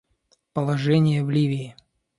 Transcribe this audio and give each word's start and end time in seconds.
Положение 0.53 1.23
в 1.23 1.29
Ливии. 1.29 1.75